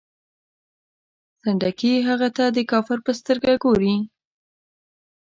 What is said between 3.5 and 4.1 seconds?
ګوري.